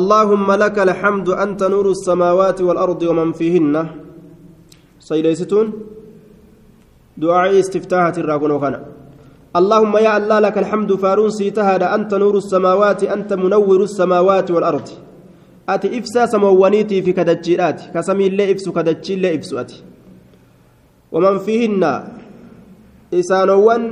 [0.00, 3.74] اللهم لك الحمد أنت نور السماوات والأرض ومن فيهن.
[5.00, 5.66] سيليستون
[7.16, 8.74] دعاء استفتاحة الراكون وكان
[9.56, 14.88] اللهم يا الله لك الحمد فارون سيتهاد أنت نور السماوات أنت منور السماوات والأرض.
[15.68, 19.80] أتي إفسا سموانيتي في كدجيرات كسمي اللي إفسو كدجي اللي إفسو أتي.
[21.12, 21.82] ومن فيهن.
[23.14, 23.82] إسانوان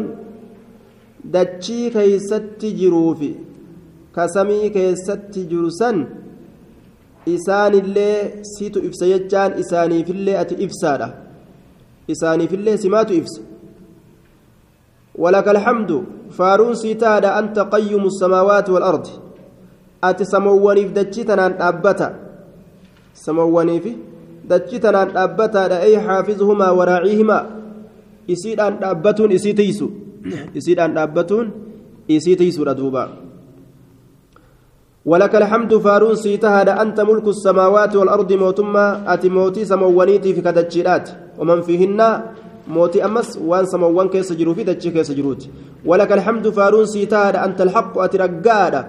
[1.24, 3.34] دجي كيست جروفي.
[4.14, 6.06] Kasamii keessatti jiru san
[7.26, 11.08] isaanillee situ ibsa jechaan isaaniifillee ati ibsaadha.
[12.08, 13.40] Isaaniifillee simaatu ibsa.
[15.18, 15.90] ولك الحمد
[16.30, 19.06] فارون سيتادا أنت قيم السماوات والأرض
[20.04, 22.08] أتي سمواني في دجتنا أبتا
[23.14, 23.92] سمواني في
[24.50, 27.38] دجتنا أبتا أي حافظهما وراعيهما
[28.28, 29.88] يسيد أن أبتون يسيتيسو
[30.54, 31.50] يسيد أن أبتون
[32.08, 33.23] يسيتيسو ردوبا
[35.04, 41.60] ولك الحمد فارون سيتهاد أنت ملك السماوات والأرض موتما أتي موتي سموانيتي في كدجيرات ومن
[41.60, 42.00] فيهن
[42.68, 45.48] موتي أمس وان سموان كيس جرو في دجي كيس جروت.
[45.84, 48.84] ولك الحمد فارون سيتهاد أنت الحق أترقاد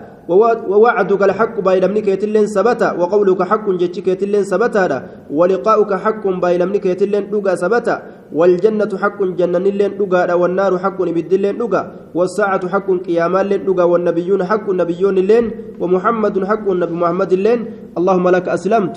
[0.72, 7.56] ووعدك الحق بايلمني كيتلين سبتا وقولك حق جتش كيتلين سبتا ولقاؤك حق بايلمني كيتلين دوغا
[7.56, 7.96] سبتا.
[8.40, 11.82] والجنة حق جنن لين دوغا والنار حق بدلين دوغا
[12.18, 15.46] والساعة حق قياما لين دوغا والنبيون حق نبيون لين
[15.82, 17.60] ومحمد حق النبي محمد لين
[17.98, 18.96] اللهم لك أسلمت.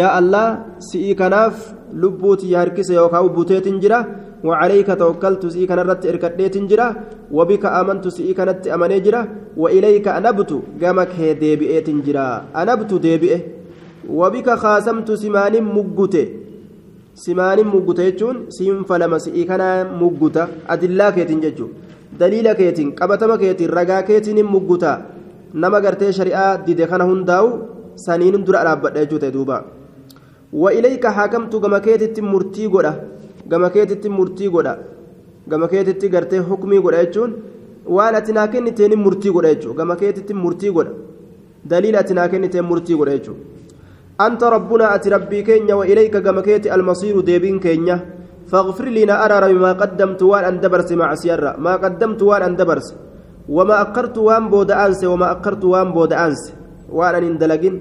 [0.00, 0.46] يا الله
[0.78, 4.00] سئي كناف لبوتي ياركس يوكاو بوتيت جرا
[4.44, 6.88] وعليك توكلت سئي كان رت إركديت جرا
[7.36, 8.98] وبك آمنت سئي كانت أمني
[9.56, 10.50] وإليك أنبت
[10.82, 13.40] قامك هي ديبئت جرا أنبت ديبئه.
[14.08, 16.26] وبك خاصمت سمان مقته
[17.14, 21.74] simaaniin mugguta jechuun siinfa lama si'ii kanaa mugguta adillaa keetiin jechuudha
[22.20, 25.00] daliila keetiin qabatama keetiin ragaa keetiin mugguta.
[25.54, 27.48] Nama gartee shari'aa dide kana hundaa'u
[28.04, 29.56] saniin dura dhaabbadha jechuudha duuba.
[30.52, 32.92] Wa'ilayka haakamtu gama keetitti murtii godha
[33.48, 34.76] gama keetitti murtii godha
[35.48, 37.34] gama keetitti gartee hukumii godha jechuun
[37.96, 40.92] waan ati naa kenniteen murtii godha jechuudha gama keetitti murtii godha.
[41.70, 43.40] Daliila ati naa kenniteen murtii godha jechuudha.
[45.08, 48.20] Rabbii keenya wa ilayka gama keeti almasiiru deebiin keenya
[48.50, 52.88] فاغفر لي أرى ما قدمت وان أن دبرس مع سيرة ما قدمت وان أن دبرس.
[53.48, 56.42] وما أقرت وان بود أنس وما أقرت وان بود أنس.
[56.90, 57.74] وان أن دلقين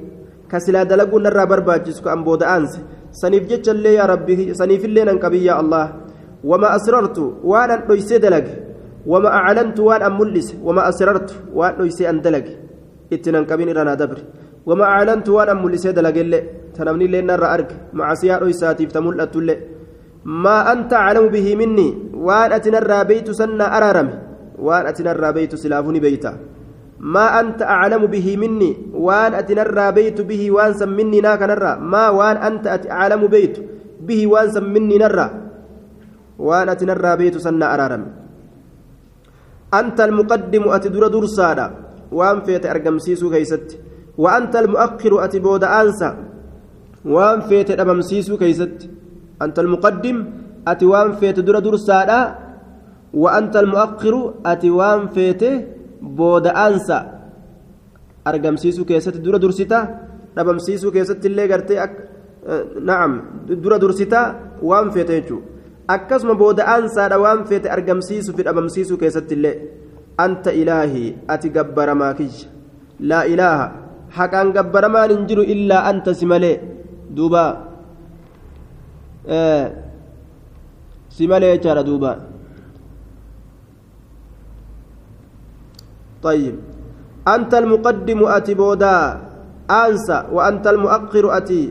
[0.52, 2.80] كسلا دلقون نرى برباجسك أن بود أنس.
[3.12, 5.86] سنيف جتش اللي يا ربي سنيف اللي ننكبي يا الله.
[6.44, 7.82] وما أسررت وان أن
[8.26, 8.48] دلق.
[9.10, 12.46] وما أعلنت وان أملس وما أسررت وان ليس أن دلق.
[13.14, 14.20] اتنان كبين رانا دبر.
[14.66, 16.40] وما أعلنت وان أملس دلق اللي
[16.76, 19.36] تنمني لنا رأرك مع سيار إساتيف تملأت
[20.26, 24.10] ما أنت أعلم به مني؟ وأن أتنرى بيت سنة أرارم.
[24.60, 26.38] وأن أتنرى بيت سلافني بيتا.
[27.00, 31.80] ما أنت أعلم به مني؟ وأن أتنرى بيت به وأن سمني ناك نرى.
[31.80, 33.56] ما وأن أنت أعلم بيت
[34.04, 35.28] به وأن سمني نرى.
[36.40, 38.04] وأن أتنرى بيت سنة أرارم.
[39.74, 41.68] أنت المقدم أتدر درسادا.
[42.12, 43.80] وأن فيت أرقمسيسو كيست.
[44.24, 46.10] وأنت المؤخر أتبود أنسى.
[47.14, 48.78] وأن فيت أرقمسيسو كيست.
[49.44, 50.18] أنت المقدم
[50.68, 52.20] أتي وأن فيت در درسادا
[53.14, 54.16] وأنت المؤخر
[54.52, 55.44] أتي وأن فيت
[56.18, 57.00] بود أنسى.
[58.28, 59.80] أرقمسيسو كيست در درستا
[60.38, 61.94] أرقمسيسو كيست اللي قرتي أك...
[62.90, 63.12] نعم
[63.64, 64.22] در درستا
[64.68, 65.40] وأن فيت يجو.
[65.90, 69.56] akkasuma booda'aansaadha waan feete argamsiisu fi dhabamsiisuu keessatti illee
[70.26, 72.50] anta ilaahii ati gabbaramaa kiyya
[73.10, 73.66] laa ilaaha
[74.18, 76.58] haqaan gabbaramaan hin jiru illaa anta si malee.
[77.18, 77.44] Duuba.
[81.10, 82.14] Si malee jechaadha duuba.
[86.20, 86.56] طيب
[87.28, 88.96] أنت المقدم أتي بودا
[89.72, 91.64] أنسى وأنت المؤخر أتي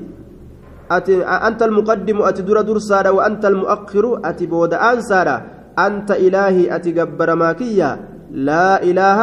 [0.91, 5.37] أتي أنت المقدم أتي در درسارا وأنت المؤخر أتي بود أنسارا
[5.79, 7.91] أنت إلهي أتي جبر ماكية
[8.33, 9.19] لا إله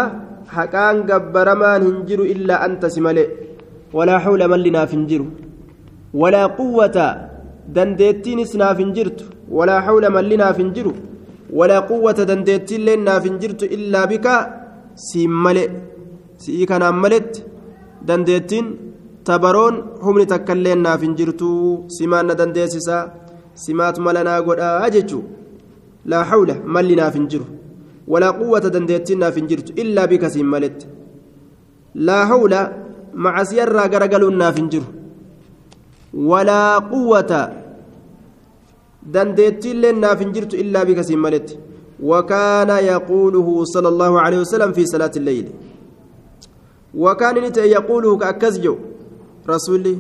[0.55, 3.25] حكان جبر ما ننجر إلا أنت سملي
[3.97, 5.21] ولا حول من لنا فنجر
[6.21, 6.97] ولا قوة
[7.75, 9.19] دندتين سنا فنجرت
[9.57, 10.87] ولا حول من لنا فنجر
[11.59, 14.27] ولا قوة دندتين لنا فنجرت إلا بك
[15.09, 15.65] سملي
[16.43, 17.33] سيكنا ملت
[18.07, 18.67] دندتين
[19.27, 19.75] tabaroon
[20.05, 21.47] humni takka illee naaf hin jirtu
[21.95, 22.97] simaan na dandeessisa
[23.63, 25.23] simaatu mala godhaa jechuu.
[26.11, 27.45] Laa hawla malli naaf hin jiru.
[30.07, 30.87] Bika siin maletti
[31.95, 32.73] laa hawla
[33.13, 34.87] macasiyarraa garagaluun naaf hin jiru
[36.31, 37.41] walaa quwwata
[39.13, 41.57] dandeettiillee naaf hin jirtu illaa bika siin maletti
[41.99, 45.51] وكان يقوله صلى الله عليه وسلم في صلاة الليل
[46.95, 48.75] وكان نت يقول كأكزجو
[49.49, 49.97] رسولي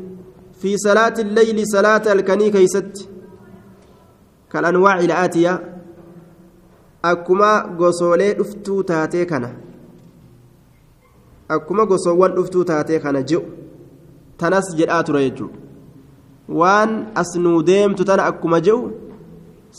[0.61, 3.09] في صلاة الليل صلاة الكني كيست
[4.51, 5.74] كالأنواع الآتية
[7.11, 9.45] أكما غسولي دفتو تاتي كان
[11.51, 13.41] أكما غسوان دفتو تاتي كان جو
[14.39, 15.47] تنس جرآت ريجو
[16.59, 16.89] وان
[17.21, 18.77] أسنو ديمت تنا أكما جو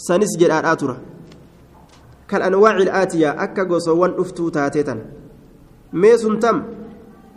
[0.06, 1.16] سنس جرآت ريجو
[2.28, 4.94] كالأنواع الآتية أكا غسوان أفتو تاتيتا
[5.92, 6.62] ميسن تم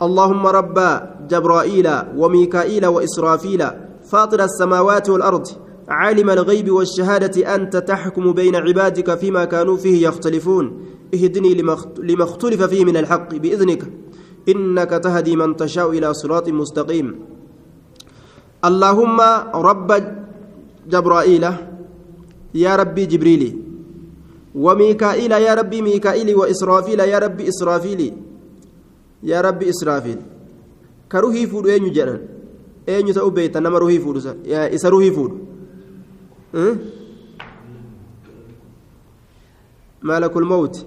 [0.02, 0.78] اللهم رب
[1.30, 3.62] جبرائيل وميكائيل وإسرافيل
[4.10, 5.46] فاطر السماوات والأرض
[5.90, 10.86] عالم الغيب والشهادة أنت تحكم بين عبادك فيما كانوا فيه يختلفون.
[11.14, 11.54] اهدني
[11.98, 13.82] لما اختلف فيه من الحق بإذنك.
[14.48, 17.18] إنك تهدي من تشاء إلى صراط مستقيم.
[18.64, 19.20] اللهم
[19.54, 19.90] رب
[20.90, 21.44] جبرائيل
[22.54, 23.56] يا ربي جبريلي
[24.54, 26.36] وميكائيل يا ربي ميكائيل.
[26.36, 28.12] وإسرافيل يا ربي إسرافيل.
[29.22, 30.18] يا ربي إسرافيل.
[31.12, 32.20] كروهي فود أين جنان
[32.88, 34.16] أين تأو بيت نما روهي فود
[34.46, 35.49] يا إس روهي فود
[40.02, 40.86] مالك الموت؟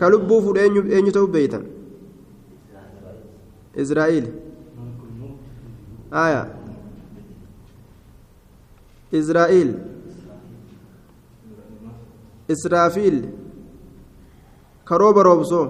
[0.00, 1.62] كلبو فود أين تأو بيتا؟
[3.76, 4.32] إسرائيل.
[6.12, 6.54] آية.
[9.14, 9.78] إسرائيل.
[12.50, 13.30] إسرافيل.
[14.88, 15.62] كروب روبسو.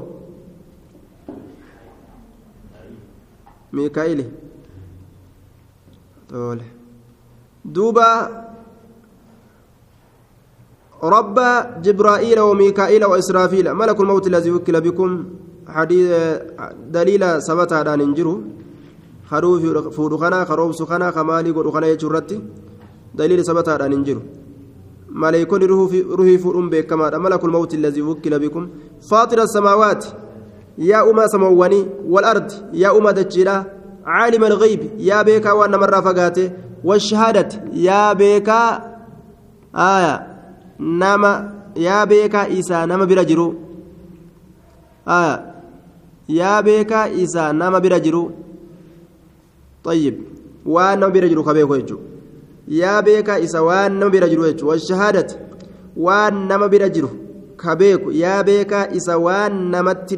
[7.65, 8.11] دوبا
[11.03, 11.39] رب
[11.85, 15.11] جبرائيل وميكائيل وإسرافيل ملك الموت الذي وكل بكم.
[15.69, 16.11] حديث
[16.97, 18.35] دليل ثبت على ننجرو
[19.31, 19.63] خروف
[19.97, 22.37] فودخنا خروب سخنا خمالي قد يجرتي.
[23.15, 24.23] دليل ثبت على ننجرو
[25.11, 25.63] ملائكون
[26.19, 28.69] روحي فرم بكما ملك الموت الذي وكل بكم.
[29.11, 30.05] فاطر السماوات
[30.79, 36.52] يا أما سمواني والأرض يا أما دجلا عالم الغيب يا بيكا وأنا مرة فقاته
[36.84, 38.62] والشهادة يا بيكا
[39.76, 40.28] آية
[40.80, 43.56] نما يا بيكا إيسا نما برجرو
[45.08, 45.54] آية
[46.30, 48.32] يا بيكا إيسا نما برجرو
[49.84, 50.16] طيب
[50.66, 51.98] وأنا برجرو كبيكو يجو
[52.68, 55.36] yaa beekaa isa waan nama bira jiru jechuudha washahaadati
[55.98, 57.10] waan nama bira jiru
[57.58, 60.18] ka beeku yaa beekaa isa waan namatti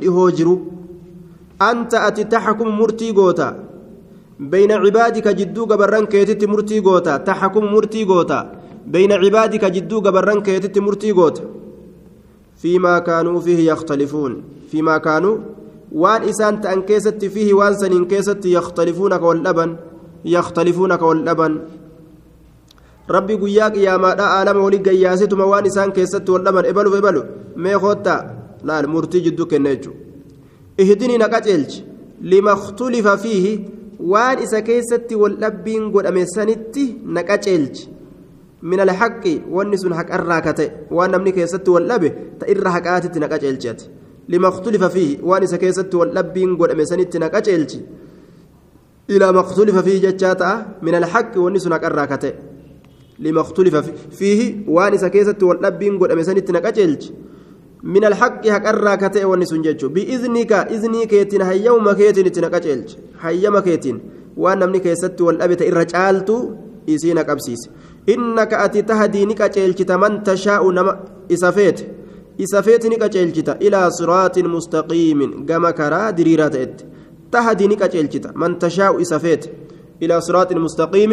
[6.46, 8.46] murtii goota taxkumu murtii goota
[8.86, 11.42] bayna cibaadika jidduu gabarran keetitti murtii goota
[12.56, 15.36] fiimaa kaanuu fiihi yakhtalifuun fiimaa kaanuu
[16.02, 19.78] waan isaan ta'an keessatti fiihi waan saniin keessatti yakhtalifuuna ka wal dhaban
[20.24, 21.60] yakhtalifuuna ka wal dhaban
[23.08, 27.22] rabbi guyyaa qiyyaamaadha aalama walii gayyaasituma waan isaan keessatti wal dhaban ebaluuf ebalu
[27.56, 28.20] mee koottaa
[28.64, 29.98] laal murtii jidduu kenna jechuudha
[30.82, 31.84] ihdinii na qaceelchi
[32.32, 33.52] lima khtulifa fiihi
[33.98, 37.88] waan isa keessatti wal dhabbiin godhame sanitti na qaceelchi
[38.62, 42.08] min alhaqi wanni sun haqarraa kate waan namni keessatti wal dhabe
[42.38, 43.90] ta irra haqaatitti na qaceelchi ati
[44.28, 47.78] lima khtulifa fiihi waan isa keessatti wal dhabbiin godhame sanitti na qaceelchi
[49.08, 52.32] ilaa maktulifa fiihi jechaa ta'a min alhaqi wanni sun haqarraa kate
[53.18, 53.76] لما اختلف
[54.10, 57.10] فيه وان سكيست والأبين قد أمسنت نكاجلج
[57.84, 59.88] من الحق حق الراكتة والنسون جيتشو.
[59.88, 62.88] بإذنك إذني كيتين هيوم كيتين تنكاجلج
[63.20, 64.00] هيما كيتين
[64.36, 66.36] وأن نمني كيست والأبت إرجالتو
[66.88, 67.62] إسينا كبسيس.
[68.08, 70.92] إنك أتي تهدي نكاجلج من تشاء نما
[71.32, 71.78] إسافيت.
[72.40, 75.46] إسافيت نكاجلج إلى صراط مستقيم.
[75.46, 76.56] كما كرا دريرات
[77.32, 79.44] تهدي نكاجلج من تشاء إسافيت.
[80.02, 81.12] إلى صراط مستقيم.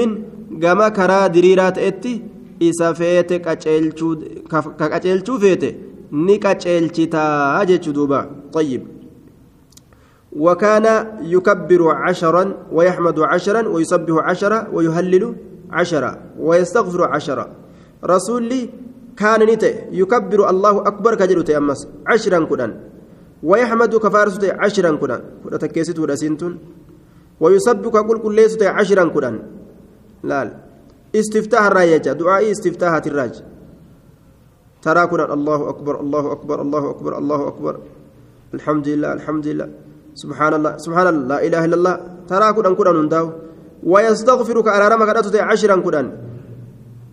[1.34, 2.22] diriiraa ta'etti
[2.60, 3.56] isa feete ka
[4.92, 5.70] qaceelchuu feete
[6.12, 8.28] ni qaceelchitaa jechuu duuba.
[8.54, 8.82] طيب
[10.32, 15.36] وكان يكبر عشرا ويحمد عشرا ويسبح عشرا ويهلل
[15.72, 17.46] عشرا ويستغفر عشرا
[18.06, 18.70] رسولي
[19.18, 22.72] كان نت يكبر الله أكبر كجلت أمس عشرا كدن
[23.44, 26.54] ويحمد كفارسة عشرا كدن كدن تكيست ودسنتون
[27.40, 29.36] ويسبح كل كل ليست عشرا كدن
[30.24, 30.48] laal.
[31.16, 33.44] استفتاح الرايجة دعاء استفتاح الراج
[34.82, 37.74] ترى كنا الله أكبر الله أكبر الله أكبر الله أكبر.
[38.54, 39.70] الحمد لله الحمد لله.
[40.16, 41.96] سبحان الله سبحان الله لا إله إلا الله.
[42.30, 43.26] ترى كنا كنا ننداو
[43.84, 45.10] ويستغفرك على رمك
[45.50, 46.12] عشرا كنا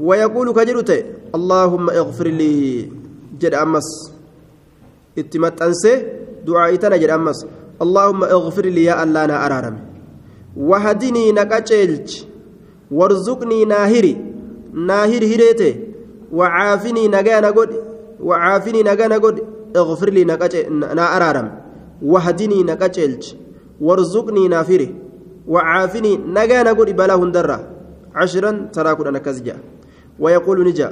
[0.00, 0.90] ويقول كجرت
[1.36, 2.88] اللهم اغفر لي.
[3.40, 3.88] جد أمس.
[5.18, 5.92] اتمت أنسي
[6.46, 7.38] دعائتنا جد أمس.
[7.84, 9.76] اللهم اغفر لي يا الله أنا أرارم.
[10.56, 12.08] وهدني نكتشلج
[12.90, 14.16] warzuqnii naahiri
[14.72, 15.87] naahir hireete
[16.32, 17.78] wacaafinii nagana godhi
[18.20, 19.42] wacaafinii nagana godhi
[19.76, 21.48] اغفر لي نا أرارم
[22.02, 23.24] وهدني نكتشلج
[23.80, 24.88] وارزقني نافره
[25.48, 27.58] وعافني نجا نقول بلا هندرة
[28.14, 29.56] عشرا تراكد أنا كزجا
[30.18, 30.88] ويقول نجا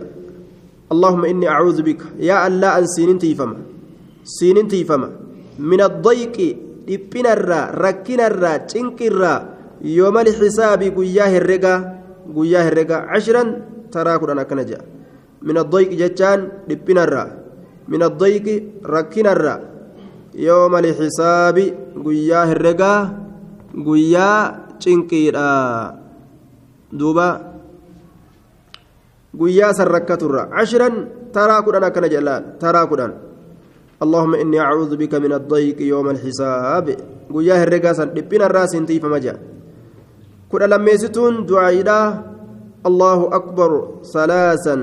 [0.92, 3.56] اللهم إني أعوذ بك يا الله أن سينين تيفما
[4.24, 5.10] سينين تيفما
[5.58, 9.38] من الضيق dhiphina irraa rakkina irraa cinqi irraa
[9.82, 11.78] yoomali xisaabii guyyaa herregaa
[12.36, 13.50] guyyaa herregaa cashiran
[13.90, 14.62] taraa kudhan akkana
[15.42, 17.28] jechaan dhiphina irraa
[17.88, 19.60] min addoyqi rakkina irraa
[20.34, 21.74] yoomali xisaabii
[22.04, 22.98] guyyaa herregaa
[23.86, 25.46] guyyaa cinqiidha
[26.92, 27.28] duuba
[29.34, 30.94] guyyaa san rakkaturra cashiran
[31.32, 33.12] taraa kudhan akkana jedhaan taraa kudhan
[33.96, 36.86] اللهم إني أعوذ بك من الضيق يوم الحساب
[37.32, 39.34] قياه الرقاسا لبنا الراس انتي فمجا
[40.52, 41.98] كنا لما يستون دعائنا
[42.86, 43.70] الله أكبر
[44.04, 44.76] ثلاثا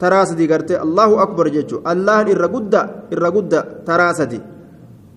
[0.00, 2.74] تراسدي قرتي الله أكبر جيتشو الله إرقود
[3.12, 3.52] إرقود
[3.86, 4.40] تراسدي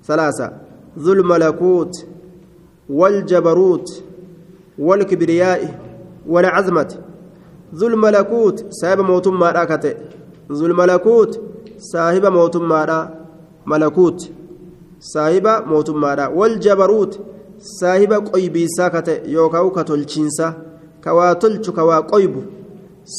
[0.07, 0.51] ثلاثة
[0.99, 1.93] ذو الملكوت
[2.89, 4.03] والجبروت
[4.79, 5.79] والكبرياء
[6.27, 6.91] والعزمة
[7.75, 9.67] ذو الملكوت سبب موتم ما
[10.51, 11.39] ذو الملكوت
[11.77, 13.21] صاحب موتم ما
[13.65, 14.31] malakuut
[14.99, 17.19] saahiba mootummaadha wal jabaruut
[17.57, 20.55] saahiba qoybiisaa ka ta'e yookaan ka tolchiinsa
[21.01, 22.43] ka waa tolchu ka waa qoybu.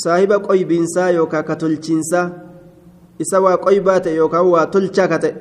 [0.00, 2.20] Saahiba qoybiinsaa yookaan ka tolchiinsa
[3.22, 5.34] isa waa qoybaa ta'e yookaan waa tolchaa ka ta'e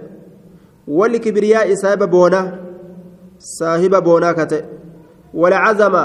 [0.88, 2.46] wal kibriyaa saahiba boonaa
[3.58, 4.64] saahiba boonaa ka ta'e
[5.34, 6.04] wal cazama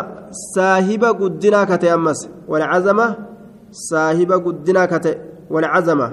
[0.55, 3.07] saahiba guddinaa ka ta'e ammas wal cazama
[3.89, 5.17] saahiba guddinaa ka ta'e
[5.51, 6.09] wal cazama.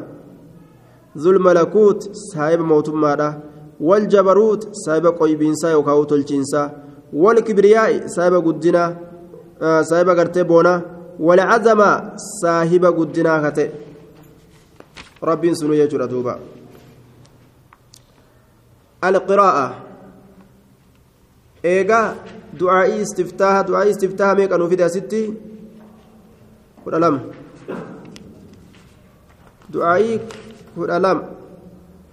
[1.18, 3.40] ذو الملكوت صاحب موتمادا
[3.80, 6.72] والجبروت صاحب قيبينسا يوكاو تلچينسا
[7.14, 8.98] والكبرياء صاحب قدنا
[9.62, 9.82] آه
[11.20, 13.70] والعظمة صاحب قدنا كته
[15.24, 16.40] ربي سنو يجرى دوبا
[19.04, 19.68] القراءة
[21.66, 22.16] إيجا
[22.60, 25.34] دعائي استفتاح دعائي استفتاح ميك أنو في ستي
[29.70, 30.20] دعائي
[30.76, 31.24] kudha lama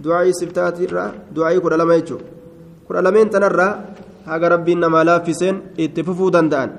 [0.04, 2.26] du'aa'ii siftaatirraa du'aa'ii kudha lama jechuudha
[2.87, 3.73] kudha lameen tanarraa
[4.26, 6.71] haga rabbiin namaa laaffiseen itti fufuu danda'an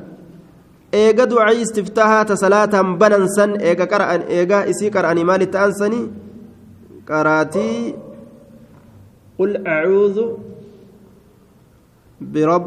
[1.32, 6.06] du'aa'ii istiftaahaa ta salaataan banansan eega qara'an eega isii qara'anii maalitti aansanii
[7.10, 7.76] qaraatii
[9.38, 10.26] qul acuudhu
[12.22, 12.66] برب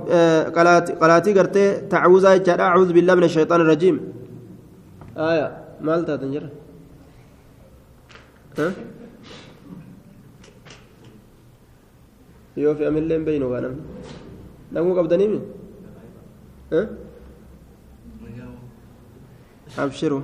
[1.00, 3.96] قلاتي قرتي تعوذا أعوذ بالله من الشيطان الرجيم
[5.16, 5.46] آية
[5.80, 6.44] مالتا تنجر
[8.58, 8.68] ها
[12.62, 13.82] yoo fe'amillee hin beeynu namni
[14.74, 15.38] naguu qabdaniimi
[19.78, 20.22] abshiru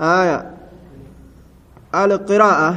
[0.00, 0.54] آية
[1.94, 2.70] القراءة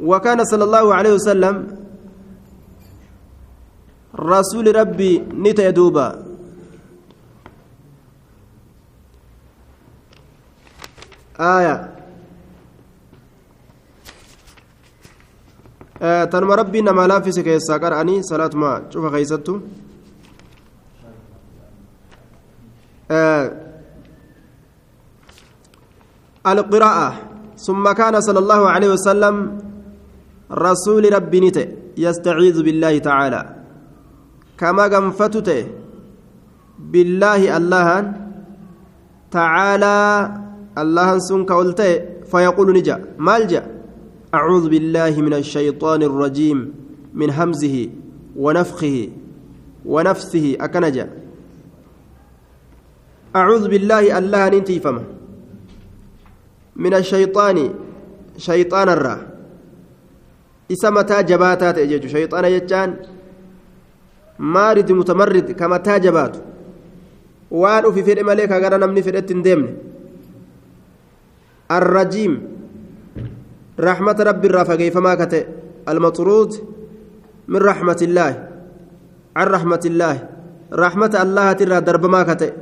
[0.00, 1.56] وكان صلى الله عليه وسلم
[4.12, 6.08] رسول ربي نتيدوبا
[11.40, 11.92] آية
[16.30, 19.52] tanuma rabbiin namaa laaffise keessaa qara'anii salaatuma cufa keeysattu
[26.46, 27.14] القراءة.
[27.56, 29.58] ثم كان صلى الله عليه وسلم
[30.52, 31.66] رسول ربي نته
[31.96, 33.56] يستعيذ بالله تعالى.
[34.58, 35.66] كما قنفتته
[36.78, 38.12] بالله الله
[39.30, 39.98] تعالى
[40.78, 41.92] الله سنك قلته
[42.26, 42.96] فيقول نجا.
[43.18, 43.62] مالجأ
[44.34, 46.58] أعوذ بالله من الشيطان الرجيم
[47.14, 47.88] من همزه
[48.36, 49.08] ونفخه
[49.84, 51.21] ونفسه أكنجا.
[53.36, 55.04] أعوذ بالله الله ننتي فما.
[56.76, 57.56] من الشيطان
[58.36, 59.16] شيطان الرا.
[60.72, 62.90] إسمتا جباتات أجيج شيطان يجان
[64.38, 66.36] مارد متمرد كما تاجبات
[67.50, 69.68] وان في فرق ملك أغرى نمني فرقة ديمن.
[71.72, 72.32] الرجيم.
[73.80, 75.46] رحمة ربي الرافقي فما كتئ.
[75.88, 76.50] المطرود
[77.48, 78.32] من رحمة الله.
[79.36, 80.16] عن رحمة الله.
[80.72, 82.61] رحمة الله ترى درب ما كتئ.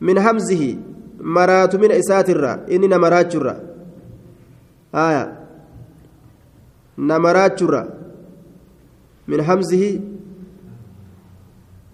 [0.00, 0.78] من همزه
[1.20, 2.66] مرات من إسات الرا.
[2.70, 3.54] إننا مرات جرا.
[4.94, 5.24] آية.
[6.98, 7.82] نمرات جرا.
[9.28, 10.00] من همزه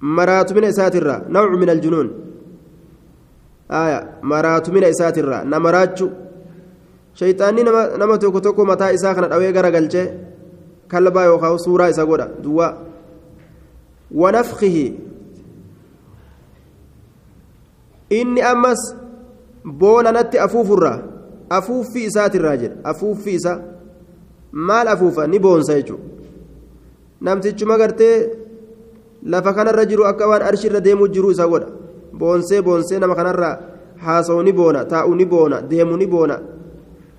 [0.00, 1.16] مرات من إسات الرا.
[1.28, 2.08] نوع من الجنون.
[3.70, 4.00] آية.
[4.22, 5.44] مرات من إسات الرا.
[5.44, 6.00] نمرات
[7.20, 7.62] shayxaanni
[7.98, 10.06] nama tokko tokko mataa isaa kana dhawee garagalchee
[10.88, 12.74] kalbaa yookaan suuraa isa godha duwwaa
[18.10, 18.80] inni ammas
[19.64, 20.98] boona natti afuufurraa
[21.50, 23.58] afuuffii isaatirraa jedha afuuffii isaa
[24.52, 25.26] maal afuufa?
[25.26, 26.02] Ni boonsa jechuudha.
[27.20, 28.28] Namtichuma gartee
[29.22, 31.66] lafa kanarra jiru akka waan arshiirra deemuu jiru isa godha.
[32.12, 33.58] Boonsee boonsee nama kanarraa
[33.96, 36.40] haasa'u ni boona taa'u ni boona deemu ni boona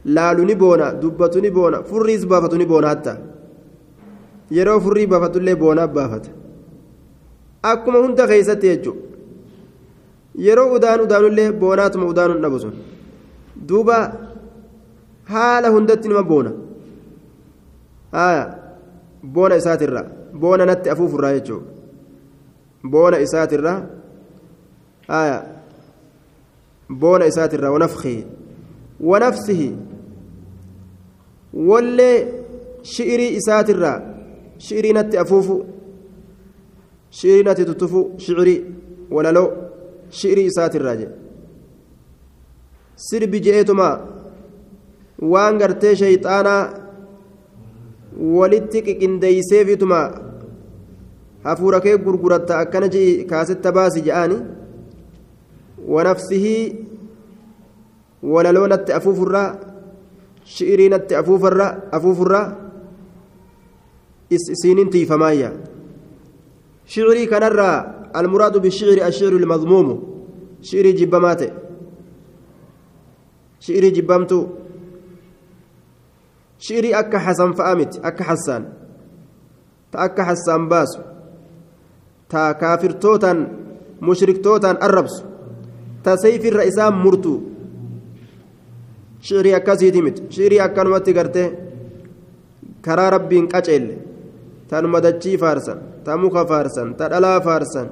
[0.06, 3.18] laalu ni boona dubbatu ni boona furriis baafatu ni boona hatta.
[4.52, 6.30] Yeroo furrii baafatullee boonaa baafata.
[7.64, 9.11] Akkuma hunda keessatti jechuudha
[10.36, 12.74] yeroo udaan udaanullee boonaatuma udaanuun dhabu sun
[13.70, 13.98] duuba
[15.34, 16.52] haala hundatti nima boona
[19.34, 20.06] boona isaatirraa
[20.44, 21.70] boona natti afuufurraa jechuudha
[22.94, 23.80] boona isaatirraa
[25.08, 25.38] haaya
[27.02, 28.20] boona isaatirraa wanafkii
[29.12, 29.70] wanafsihi
[31.70, 32.18] wallee
[32.94, 33.98] shi'irii isaatirraa
[34.68, 35.56] shi'irii natti afuufu
[37.20, 38.60] shi'irii natti tuttufu shi'irii
[39.12, 39.50] walaloo
[40.20, 41.16] shi'irii isaatirraa jedhe
[43.08, 43.88] sirbi je'eetuma
[45.34, 46.62] waan gartee shayxaanaa
[48.38, 50.00] walitti qiqindeeyseefituma
[51.48, 54.38] hafuura kee gurguratta akkana je'i kaasetta baasi je'aani
[55.94, 56.64] wanafsihii
[58.34, 59.50] walaloo natti afuufurraa
[60.56, 61.14] shi'irii natti
[61.98, 62.46] afuufurraa
[64.32, 65.52] isiinin tiifamaayya
[66.92, 67.80] shi'irii kanarraa
[68.20, 69.88] المراد بالشعر الشعر المضموم
[70.62, 71.42] شعر جبمات
[73.60, 74.48] شعر جبمتو.
[76.60, 78.64] شعر أكا حسن فأمت أكا حسان.
[79.92, 81.00] تأكا حسان باس
[82.30, 83.48] تا كافر توتان
[84.02, 85.24] مشرك توتان الربس
[86.04, 87.40] تا سيف الرئيسان مرتو.
[89.22, 91.52] شعري أكاسيتي مت شعري أكا نمتي قرتي
[92.86, 94.11] كرا ربين قجل
[94.72, 97.88] تانuma dachii faarsan ta muka faarsan ta dhalaa faarsan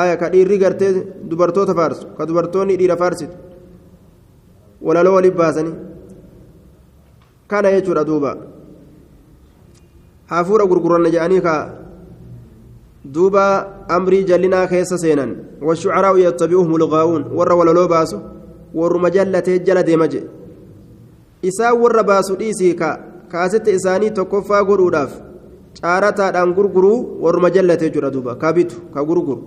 [0.00, 0.92] aya ka dhiirri gartee
[1.30, 3.34] dubartoota faarsu ka dubartoonni dhiira faarsitu
[4.86, 5.74] walaloo waliif baasanii
[7.50, 8.36] kana jechuudha duuba
[10.32, 11.54] hafuura gurguranna jedhanii ka
[13.14, 13.44] duuba
[13.96, 15.30] amrii jallinaa keessa seenan
[15.68, 18.20] washucaraa'u yattabi'uhum ulgaawuun warra walaloo baasu
[18.74, 20.28] warruma jallatee jala deema jedhe
[21.42, 22.90] isaan warra baasu dhiisii ka
[23.32, 25.12] kaasette isaanii tokkoffaa godhuudhaaf
[25.80, 29.42] caarataadhaan gurguruu warruma jallate jechuudha duuba ka bitu ka gurguru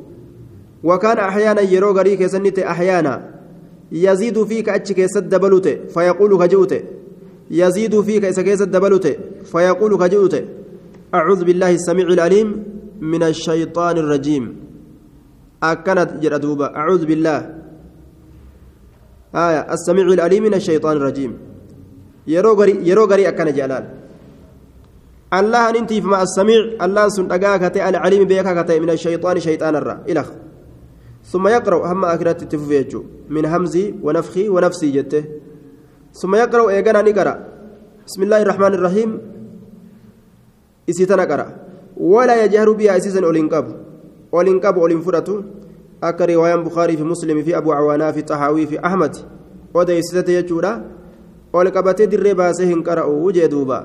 [4.63, 6.81] ka achi keessatti dabalu ta'e fayaquulu ka ji'u ta'e
[7.49, 9.15] yaziiduu fi ka isa keessatti dabalu ta'e
[9.51, 10.43] fayaquulu ka ji'u ta'e
[11.11, 12.47] أعوذ بالله السميع العليم
[13.01, 14.43] من الشيطان الرجيم
[15.63, 17.39] أكنت جردوبة أعوذ بالله
[19.35, 21.50] آية السميع العليم من الشيطان الرجيم
[22.33, 23.85] yeroo garii akkana jedhaan
[25.39, 29.41] allahan intiif ma assamiic allahan sun dhagaa ka ta'e alcaliimi beekaa ka ta'e min ashayxaani
[29.47, 30.29] shayxaanarra ilak
[31.31, 35.23] ثم يقرأ هم أكرت تفويجو من همزي ونفخي ونفسي جته
[36.13, 37.33] ثم يقرأ إيجانا نقرأ
[38.07, 39.09] بسم الله الرحمن الرحيم
[40.89, 41.47] إسيتنا قرأ
[41.97, 43.65] ولا يجهر بها إسيسا أولينكاب
[44.33, 45.43] أولينكاب أولينفرة
[46.03, 49.15] أكا رواية بخاري في مسلم في أبو عوانا في طحاوي في أحمد
[49.73, 50.73] ودي إسيتة يجورا
[51.53, 53.79] ol qabatee dirree baasee hin qara'u jee duuba